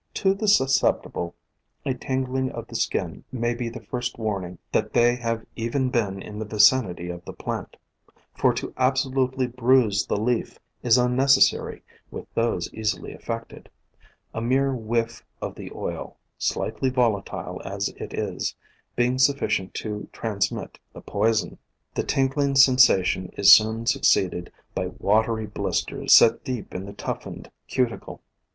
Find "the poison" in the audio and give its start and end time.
20.93-21.59